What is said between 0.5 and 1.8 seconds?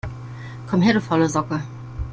Komm her, du faule Socke!